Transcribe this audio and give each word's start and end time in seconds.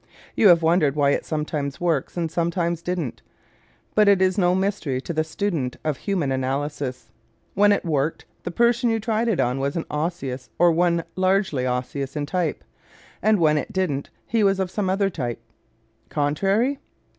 You 0.35 0.47
have 0.47 0.63
wondered 0.63 0.95
why 0.95 1.11
it 1.11 1.25
sometimes 1.27 1.79
worked 1.79 2.17
and 2.17 2.31
sometimes 2.31 2.81
didn't, 2.81 3.21
but 3.93 4.07
it 4.07 4.19
is 4.19 4.35
no 4.35 4.55
mystery 4.55 4.99
to 4.99 5.13
the 5.13 5.23
student 5.23 5.75
of 5.85 5.95
Human 5.97 6.31
Analysis. 6.31 7.11
When 7.53 7.71
it 7.71 7.85
worked, 7.85 8.25
the 8.41 8.49
person 8.49 8.89
you 8.89 8.99
tried 8.99 9.27
it 9.27 9.39
on 9.39 9.59
was 9.59 9.75
an 9.75 9.85
Osseous 9.91 10.49
or 10.57 10.71
one 10.71 11.03
largely 11.15 11.67
osseous 11.67 12.15
in 12.15 12.25
type; 12.25 12.63
and 13.21 13.39
when 13.39 13.59
it 13.59 13.71
didn't 13.71 14.09
he 14.25 14.43
was 14.43 14.59
of 14.59 14.71
some 14.71 14.89
other 14.89 15.11
type. 15.11 15.39
"Contrary?" 16.09 16.79